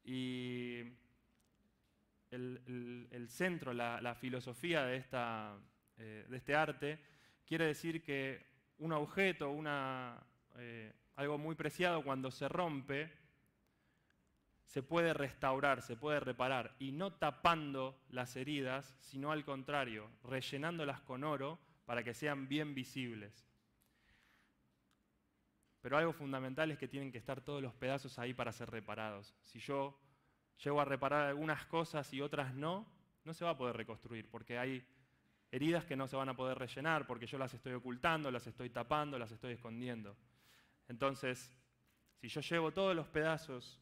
Y 0.04 0.80
el, 2.30 2.60
el- 2.66 3.08
el 3.10 3.28
centro, 3.28 3.72
la, 3.72 4.00
la 4.00 4.14
filosofía 4.14 4.84
de, 4.84 4.96
esta, 4.96 5.56
eh, 5.98 6.26
de 6.28 6.36
este 6.36 6.54
arte, 6.54 6.98
quiere 7.46 7.66
decir 7.66 8.02
que 8.02 8.44
un 8.78 8.92
objeto, 8.92 9.54
eh, 10.56 10.92
algo 11.16 11.38
muy 11.38 11.54
preciado, 11.54 12.02
cuando 12.02 12.30
se 12.30 12.48
rompe, 12.48 13.12
se 14.66 14.82
puede 14.82 15.14
restaurar, 15.14 15.80
se 15.82 15.96
puede 15.96 16.20
reparar, 16.20 16.74
y 16.78 16.92
no 16.92 17.12
tapando 17.12 17.98
las 18.10 18.36
heridas, 18.36 18.96
sino 19.00 19.32
al 19.32 19.44
contrario, 19.44 20.10
rellenándolas 20.24 21.00
con 21.00 21.24
oro 21.24 21.58
para 21.84 22.02
que 22.02 22.14
sean 22.14 22.48
bien 22.48 22.74
visibles. 22.74 23.46
Pero 25.80 25.96
algo 25.96 26.12
fundamental 26.12 26.70
es 26.70 26.78
que 26.78 26.88
tienen 26.88 27.12
que 27.12 27.18
estar 27.18 27.40
todos 27.40 27.62
los 27.62 27.72
pedazos 27.74 28.18
ahí 28.18 28.34
para 28.34 28.52
ser 28.52 28.70
reparados. 28.70 29.34
Si 29.42 29.60
yo 29.60 29.96
llego 30.62 30.80
a 30.80 30.84
reparar 30.84 31.26
algunas 31.28 31.64
cosas 31.66 32.12
y 32.12 32.20
otras 32.20 32.54
no, 32.54 32.86
no 33.24 33.32
se 33.32 33.44
va 33.44 33.52
a 33.52 33.56
poder 33.56 33.76
reconstruir, 33.76 34.28
porque 34.28 34.58
hay 34.58 34.84
heridas 35.50 35.84
que 35.84 35.96
no 35.96 36.08
se 36.08 36.16
van 36.16 36.28
a 36.28 36.36
poder 36.36 36.58
rellenar, 36.58 37.06
porque 37.06 37.26
yo 37.26 37.38
las 37.38 37.54
estoy 37.54 37.72
ocultando, 37.72 38.30
las 38.30 38.46
estoy 38.46 38.70
tapando, 38.70 39.18
las 39.18 39.32
estoy 39.32 39.52
escondiendo. 39.52 40.16
Entonces, 40.88 41.52
si 42.20 42.28
yo 42.28 42.40
llevo 42.40 42.72
todos 42.72 42.94
los 42.94 43.08
pedazos 43.08 43.80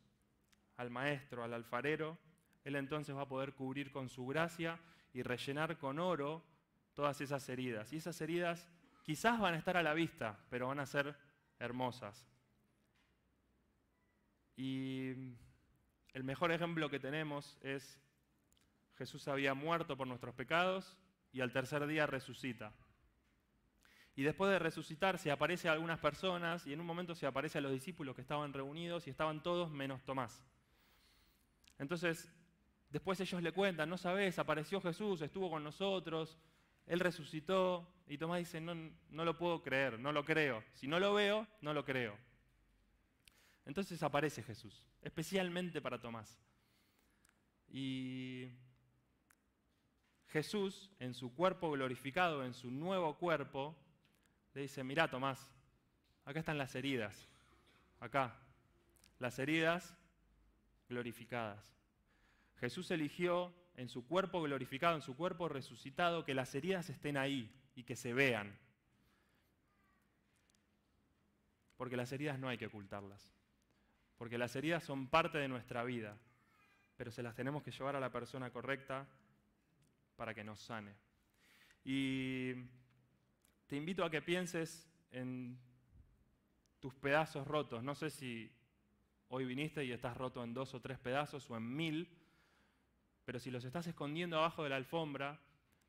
al 0.77 0.91
maestro, 0.91 1.45
al 1.45 1.55
alfarero, 1.55 2.19
él 2.65 2.77
entonces 2.77 3.15
va 3.15 3.23
a 3.23 3.29
poder 3.29 3.55
cubrir 3.55 3.93
con 3.93 4.09
su 4.09 4.27
gracia 4.27 4.79
y 5.13 5.23
rellenar 5.23 5.79
con 5.79 5.99
oro 5.99 6.45
todas 6.95 7.21
esas 7.21 7.49
heridas. 7.49 7.93
Y 7.93 7.97
esas 7.97 8.21
heridas 8.21 8.69
quizás 9.03 9.39
van 9.39 9.55
a 9.55 9.59
estar 9.59 9.77
a 9.77 9.83
la 9.83 9.95
vista, 9.95 10.39
pero 10.51 10.69
van 10.69 10.81
a 10.81 10.87
ser 10.87 11.17
hermosas. 11.59 12.27
Y 14.57 15.11
el 16.13 16.25
mejor 16.25 16.53
ejemplo 16.53 16.89
que 16.89 17.01
tenemos 17.01 17.59
es 17.61 18.01
Jesús 18.97 19.27
había 19.29 19.55
muerto 19.55 19.97
por 19.97 20.07
nuestros 20.07 20.35
pecados 20.35 20.97
y 21.35 21.41
al 21.41 21.53
tercer 21.53 21.85
día 21.87 22.07
resucita. 22.07 22.73
Y 24.17 24.23
después 24.23 24.53
de 24.53 24.61
resucitar 24.61 25.19
se 25.19 25.33
aparece 25.33 25.69
a 25.69 25.73
algunas 25.73 25.99
personas 25.99 26.65
y 26.67 26.73
en 26.73 26.81
un 26.81 26.87
momento 26.87 27.17
se 27.17 27.27
aparece 27.27 27.59
a 27.59 27.61
los 27.61 27.73
discípulos 27.73 28.15
que 28.15 28.23
estaban 28.23 28.53
reunidos 28.53 29.07
y 29.07 29.11
estaban 29.11 29.43
todos 29.43 29.71
menos 29.73 30.05
Tomás. 30.05 30.45
Entonces, 31.77 32.33
después 32.91 33.19
ellos 33.19 33.43
le 33.43 33.51
cuentan, 33.51 33.91
no 33.91 33.99
sabes, 33.99 34.39
apareció 34.39 34.81
Jesús, 34.81 35.21
estuvo 35.23 35.51
con 35.51 35.65
nosotros, 35.65 36.39
Él 36.87 37.01
resucitó. 37.01 37.91
Y 38.07 38.17
Tomás 38.17 38.39
dice, 38.39 38.61
no, 38.61 38.75
no 39.11 39.25
lo 39.25 39.37
puedo 39.37 39.61
creer, 39.61 39.99
no 39.99 40.13
lo 40.13 40.25
creo. 40.25 40.63
Si 40.75 40.87
no 40.87 41.01
lo 41.01 41.15
veo, 41.15 41.49
no 41.61 41.75
lo 41.75 41.85
creo. 41.85 42.17
Entonces 43.67 44.01
aparece 44.05 44.45
Jesús, 44.45 44.87
especialmente 45.03 45.81
para 45.81 46.01
Tomás. 46.01 46.39
Y 47.69 48.51
Jesús, 50.35 50.91
en 50.99 51.15
su 51.15 51.33
cuerpo 51.33 51.71
glorificado, 51.71 52.45
en 52.45 52.55
su 52.55 52.69
nuevo 52.69 53.17
cuerpo, 53.19 53.77
le 54.53 54.63
dice, 54.63 54.83
mirá 54.83 55.07
Tomás, 55.07 55.49
acá 56.25 56.41
están 56.41 56.59
las 56.59 56.75
heridas, 56.75 57.29
acá, 58.01 58.35
las 59.21 59.39
heridas 59.39 59.97
glorificadas. 60.89 61.79
Jesús 62.57 62.91
eligió 62.91 63.55
en 63.77 63.89
su 63.89 64.09
cuerpo 64.09 64.43
glorificado, 64.43 64.97
en 64.97 65.03
su 65.03 65.17
cuerpo 65.17 65.49
resucitado, 65.49 66.25
que 66.25 66.35
las 66.35 66.53
heridas 66.57 66.91
estén 66.91 67.17
ahí 67.17 67.55
y 67.77 67.85
que 67.85 67.95
se 67.95 68.13
vean. 68.13 68.59
Porque 71.77 71.97
las 71.97 72.11
heridas 72.11 72.41
no 72.41 72.49
hay 72.49 72.59
que 72.59 72.67
ocultarlas. 72.67 73.33
Porque 74.19 74.37
las 74.37 74.57
heridas 74.57 74.83
son 74.83 75.07
parte 75.07 75.39
de 75.39 75.47
nuestra 75.47 75.85
vida, 75.85 76.19
pero 76.97 77.13
se 77.13 77.23
las 77.23 77.37
tenemos 77.37 77.63
que 77.63 77.71
llevar 77.71 77.95
a 77.95 78.01
la 78.01 78.11
persona 78.11 78.51
correcta 78.51 79.07
para 80.17 80.35
que 80.35 80.45
nos 80.45 80.61
sane. 80.61 80.95
Y 81.85 82.55
te 83.67 83.77
invito 83.77 84.05
a 84.05 84.11
que 84.11 84.23
pienses 84.23 84.91
en 85.11 85.59
tus 86.81 86.95
pedazos 86.95 87.47
rotos. 87.47 87.83
No 87.83 87.95
sé 87.95 88.11
si 88.11 88.51
hoy 89.29 89.45
viniste 89.45 89.85
y 89.85 89.93
estás 89.93 90.17
roto 90.17 90.43
en 90.45 90.55
dos 90.55 90.75
o 90.75 90.81
tres 90.81 90.99
pedazos 90.99 91.51
o 91.51 91.57
en 91.57 91.75
mil, 91.77 92.09
pero 93.25 93.39
si 93.39 93.51
los 93.51 93.65
estás 93.65 93.87
escondiendo 93.87 94.39
abajo 94.39 94.63
de 94.63 94.71
la 94.71 94.77
alfombra, 94.77 95.41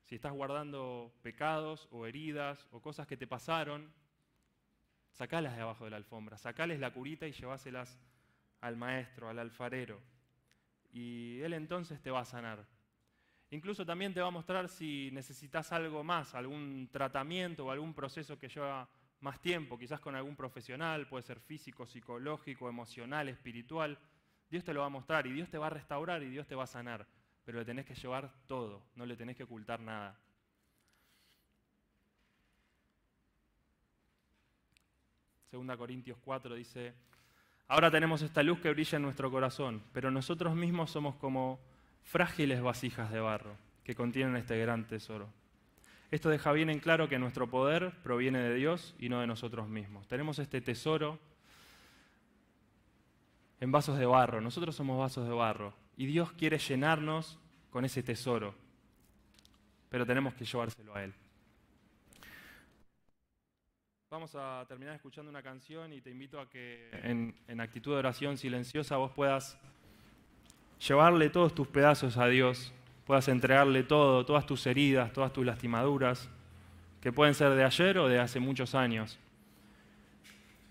si 0.02 0.14
estás 0.14 0.32
guardando 0.32 1.12
pecados 1.22 1.88
o 1.90 2.06
heridas 2.06 2.66
o 2.70 2.80
cosas 2.80 3.06
que 3.06 3.16
te 3.16 3.26
pasaron, 3.26 3.92
sacalas 5.12 5.56
de 5.56 5.62
abajo 5.62 5.84
de 5.84 5.90
la 5.90 5.96
alfombra, 5.96 6.38
sacales 6.38 6.78
la 6.78 6.92
curita 6.92 7.26
y 7.26 7.32
lleváselas 7.32 7.98
al 8.60 8.76
maestro, 8.76 9.28
al 9.28 9.38
alfarero. 9.38 10.00
Y 10.92 11.40
él 11.40 11.52
entonces 11.52 12.00
te 12.00 12.10
va 12.10 12.20
a 12.20 12.24
sanar. 12.24 12.66
Incluso 13.50 13.86
también 13.86 14.12
te 14.12 14.20
va 14.20 14.26
a 14.26 14.32
mostrar 14.32 14.68
si 14.68 15.10
necesitas 15.12 15.70
algo 15.72 16.02
más, 16.02 16.34
algún 16.34 16.88
tratamiento 16.90 17.66
o 17.66 17.70
algún 17.70 17.94
proceso 17.94 18.38
que 18.38 18.48
lleva 18.48 18.88
más 19.20 19.40
tiempo, 19.40 19.78
quizás 19.78 20.00
con 20.00 20.14
algún 20.16 20.36
profesional, 20.36 21.06
puede 21.06 21.22
ser 21.22 21.40
físico, 21.40 21.86
psicológico, 21.86 22.68
emocional, 22.68 23.28
espiritual. 23.28 23.98
Dios 24.50 24.64
te 24.64 24.74
lo 24.74 24.80
va 24.80 24.86
a 24.86 24.90
mostrar 24.90 25.26
y 25.26 25.32
Dios 25.32 25.48
te 25.48 25.58
va 25.58 25.68
a 25.68 25.70
restaurar 25.70 26.22
y 26.22 26.28
Dios 26.28 26.46
te 26.46 26.54
va 26.54 26.64
a 26.64 26.68
sanar, 26.68 27.06
pero 27.44 27.58
le 27.58 27.64
tenés 27.64 27.86
que 27.86 27.94
llevar 27.94 28.32
todo, 28.46 28.82
no 28.96 29.06
le 29.06 29.16
tenés 29.16 29.36
que 29.36 29.44
ocultar 29.44 29.80
nada. 29.80 30.18
Segunda 35.50 35.76
Corintios 35.76 36.18
4 36.18 36.54
dice, 36.56 36.94
ahora 37.68 37.90
tenemos 37.90 38.20
esta 38.22 38.42
luz 38.42 38.58
que 38.58 38.70
brilla 38.70 38.96
en 38.96 39.02
nuestro 39.02 39.30
corazón, 39.30 39.82
pero 39.92 40.10
nosotros 40.10 40.54
mismos 40.54 40.90
somos 40.90 41.14
como 41.16 41.60
frágiles 42.06 42.62
vasijas 42.62 43.10
de 43.10 43.20
barro 43.20 43.56
que 43.84 43.94
contienen 43.94 44.36
este 44.36 44.58
gran 44.58 44.86
tesoro. 44.86 45.28
Esto 46.10 46.30
deja 46.30 46.52
bien 46.52 46.70
en 46.70 46.78
claro 46.78 47.08
que 47.08 47.18
nuestro 47.18 47.50
poder 47.50 47.92
proviene 48.02 48.38
de 48.38 48.54
Dios 48.54 48.94
y 48.98 49.08
no 49.08 49.20
de 49.20 49.26
nosotros 49.26 49.68
mismos. 49.68 50.06
Tenemos 50.06 50.38
este 50.38 50.60
tesoro 50.60 51.18
en 53.60 53.72
vasos 53.72 53.98
de 53.98 54.06
barro. 54.06 54.40
Nosotros 54.40 54.74
somos 54.74 54.98
vasos 54.98 55.26
de 55.26 55.34
barro 55.34 55.74
y 55.96 56.06
Dios 56.06 56.32
quiere 56.32 56.58
llenarnos 56.58 57.38
con 57.70 57.84
ese 57.84 58.02
tesoro, 58.02 58.54
pero 59.88 60.06
tenemos 60.06 60.34
que 60.34 60.44
llevárselo 60.44 60.94
a 60.94 61.02
Él. 61.02 61.12
Vamos 64.08 64.36
a 64.36 64.64
terminar 64.68 64.94
escuchando 64.94 65.28
una 65.28 65.42
canción 65.42 65.92
y 65.92 66.00
te 66.00 66.10
invito 66.10 66.40
a 66.40 66.48
que 66.48 66.88
en, 66.92 67.34
en 67.48 67.60
actitud 67.60 67.92
de 67.92 67.98
oración 67.98 68.38
silenciosa 68.38 68.96
vos 68.96 69.10
puedas 69.10 69.58
llevarle 70.78 71.30
todos 71.30 71.54
tus 71.54 71.66
pedazos 71.68 72.16
a 72.16 72.26
Dios, 72.26 72.72
puedas 73.06 73.28
entregarle 73.28 73.82
todo, 73.82 74.24
todas 74.26 74.46
tus 74.46 74.66
heridas, 74.66 75.12
todas 75.12 75.32
tus 75.32 75.44
lastimaduras, 75.46 76.28
que 77.00 77.12
pueden 77.12 77.34
ser 77.34 77.52
de 77.54 77.64
ayer 77.64 77.98
o 77.98 78.08
de 78.08 78.18
hace 78.18 78.40
muchos 78.40 78.74
años, 78.74 79.18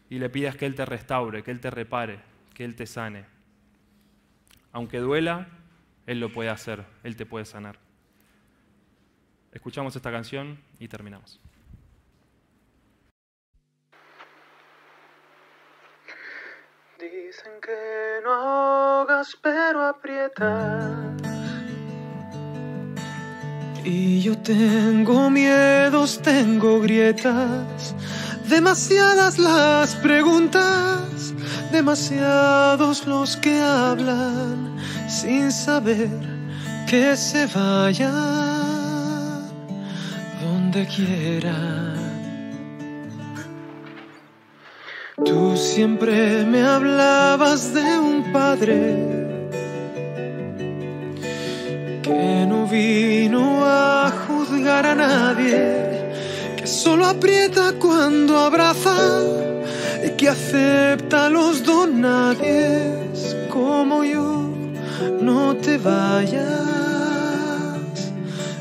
y 0.10 0.20
le 0.20 0.30
pidas 0.30 0.56
que 0.56 0.66
Él 0.66 0.76
te 0.76 0.86
restaure, 0.86 1.44
que 1.44 1.52
Él 1.52 1.60
te 1.60 1.72
repare, 1.72 2.20
que 2.54 2.66
Él 2.66 2.76
te 2.76 2.86
sane. 2.86 3.26
Aunque 4.72 5.00
duela, 5.00 5.48
Él 6.06 6.20
lo 6.20 6.32
puede 6.32 6.50
hacer, 6.50 6.86
Él 7.04 7.16
te 7.16 7.26
puede 7.26 7.46
sanar. 7.46 7.80
Escuchamos 9.52 9.96
esta 9.96 10.12
canción 10.12 10.60
y 10.80 10.88
terminamos. 10.90 11.40
Dicen 17.00 17.54
que 17.62 18.20
no 18.24 18.86
aprietas. 19.02 19.55
Y 23.84 24.22
yo 24.22 24.36
tengo 24.40 25.30
miedos, 25.30 26.20
tengo 26.22 26.80
grietas. 26.82 27.94
Demasiadas 28.50 29.38
las 29.38 29.96
preguntas, 29.96 31.34
demasiados 31.72 33.06
los 33.06 33.38
que 33.38 33.60
hablan 33.60 34.78
sin 35.08 35.52
saber 35.52 36.10
que 36.88 37.16
se 37.16 37.46
vayan 37.48 38.14
donde 40.42 40.88
quieran. 40.88 41.96
Tú 45.24 45.56
siempre 45.56 46.44
me 46.46 46.62
hablabas 46.64 47.74
de 47.74 48.00
un 48.00 48.32
padre 48.34 49.15
que 52.06 52.46
no 52.46 52.68
vino 52.68 53.66
a 53.66 54.12
juzgar 54.28 54.86
a 54.86 54.94
nadie, 54.94 56.06
que 56.56 56.68
solo 56.68 57.04
aprieta 57.08 57.74
cuando 57.80 58.38
abraza 58.38 59.24
y 60.06 60.10
que 60.12 60.30
acepta 60.30 61.26
a 61.26 61.30
los 61.32 61.64
donadies 61.64 63.36
como 63.50 64.04
yo. 64.04 64.54
No 65.20 65.56
te 65.56 65.80
vayas 65.80 66.44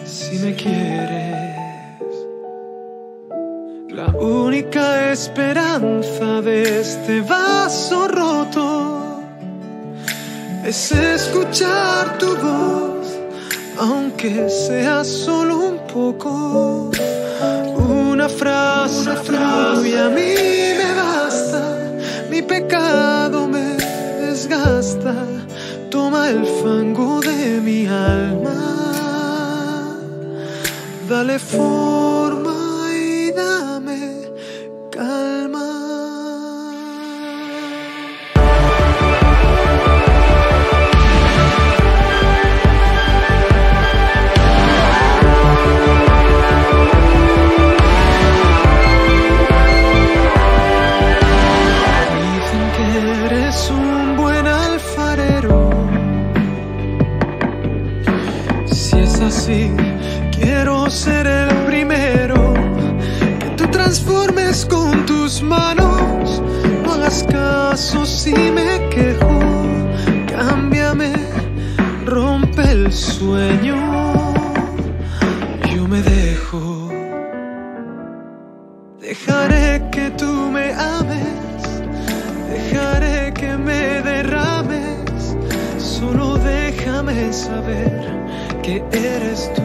si 0.06 0.38
me 0.38 0.54
quieres. 0.54 2.14
La 3.90 4.06
única 4.16 5.12
esperanza 5.12 6.40
de 6.40 6.80
este 6.80 7.20
vaso 7.20 8.08
roto 8.08 9.20
es 10.64 10.92
escuchar 10.92 12.16
tu 12.16 12.34
voz, 12.36 12.93
aunque 13.78 14.48
sea 14.48 15.04
solo 15.04 15.56
un 15.58 15.78
poco. 15.86 16.90
Una 17.76 18.28
frase, 18.28 19.00
una 19.00 19.16
frase 19.16 19.88
y 19.88 19.96
a 19.96 20.08
mí 20.08 20.34
me 20.78 20.94
basta, 20.94 21.76
mi 22.30 22.42
pecado 22.42 23.46
me 23.46 23.76
desgasta, 24.20 25.14
toma 25.90 26.30
el 26.30 26.46
fango 26.46 27.20
de 27.20 27.60
mi 27.60 27.86
alma, 27.86 28.54
dale 31.08 31.38
forma 31.38 32.03
saber 87.64 87.90
que 88.62 88.82
eres 88.92 89.50
tú. 89.54 89.63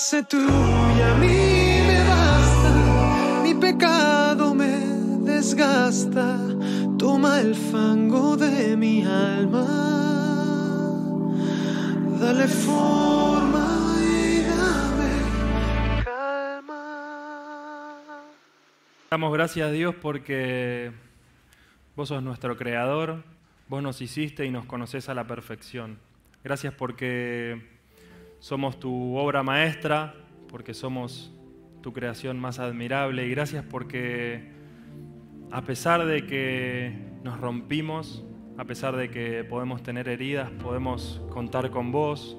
Frase 0.00 0.22
tuya 0.22 1.12
a 1.12 1.18
mí 1.18 1.82
me 1.86 1.98
basta, 2.08 3.42
mi 3.42 3.54
pecado 3.54 4.54
me 4.54 4.78
desgasta, 5.30 6.38
toma 6.98 7.40
el 7.40 7.54
fango 7.54 8.34
de 8.34 8.78
mi 8.78 9.04
alma. 9.04 9.66
Dale 12.18 12.48
forma 12.48 13.96
y 14.00 14.42
dame 14.42 16.02
calma. 16.02 16.82
Damos 19.10 19.32
gracias 19.34 19.68
a 19.68 19.70
Dios 19.70 19.94
porque 20.00 20.92
vos 21.94 22.08
sos 22.08 22.22
nuestro 22.22 22.56
creador, 22.56 23.22
vos 23.68 23.82
nos 23.82 24.00
hiciste 24.00 24.46
y 24.46 24.50
nos 24.50 24.64
conoces 24.64 25.10
a 25.10 25.14
la 25.14 25.26
perfección. 25.26 25.98
Gracias 26.42 26.72
porque 26.72 27.79
somos 28.40 28.80
tu 28.80 29.16
obra 29.16 29.42
maestra, 29.42 30.14
porque 30.48 30.74
somos 30.74 31.32
tu 31.82 31.92
creación 31.92 32.40
más 32.40 32.58
admirable 32.58 33.26
y 33.26 33.30
gracias 33.30 33.64
porque 33.64 34.50
a 35.50 35.62
pesar 35.62 36.04
de 36.06 36.26
que 36.26 36.92
nos 37.22 37.38
rompimos, 37.38 38.24
a 38.58 38.64
pesar 38.64 38.96
de 38.96 39.10
que 39.10 39.44
podemos 39.44 39.82
tener 39.82 40.08
heridas, 40.08 40.50
podemos 40.50 41.22
contar 41.30 41.70
con 41.70 41.92
vos, 41.92 42.36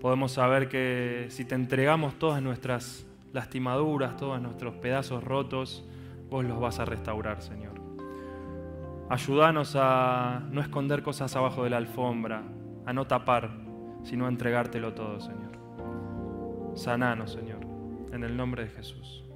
podemos 0.00 0.32
saber 0.32 0.68
que 0.68 1.26
si 1.28 1.44
te 1.44 1.54
entregamos 1.54 2.18
todas 2.18 2.42
nuestras 2.42 3.06
lastimaduras, 3.32 4.16
todos 4.16 4.40
nuestros 4.40 4.74
pedazos 4.76 5.22
rotos, 5.22 5.84
vos 6.30 6.44
los 6.44 6.58
vas 6.60 6.78
a 6.78 6.84
restaurar, 6.84 7.42
Señor. 7.42 7.78
Ayúdanos 9.10 9.74
a 9.76 10.42
no 10.50 10.60
esconder 10.60 11.02
cosas 11.02 11.34
abajo 11.36 11.64
de 11.64 11.70
la 11.70 11.78
alfombra, 11.78 12.42
a 12.84 12.92
no 12.92 13.06
tapar, 13.06 13.67
sino 14.08 14.24
a 14.24 14.28
entregártelo 14.30 14.94
todo, 14.94 15.20
Señor. 15.20 15.58
Sananos, 16.74 17.32
Señor, 17.32 17.60
en 18.10 18.24
el 18.24 18.34
nombre 18.34 18.64
de 18.64 18.70
Jesús. 18.70 19.27